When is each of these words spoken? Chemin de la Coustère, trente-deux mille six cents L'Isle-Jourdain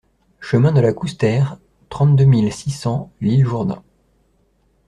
Chemin 0.39 0.71
de 0.71 0.81
la 0.81 0.93
Coustère, 0.93 1.59
trente-deux 1.89 2.25
mille 2.25 2.51
six 2.51 2.71
cents 2.71 3.11
L'Isle-Jourdain 3.21 3.83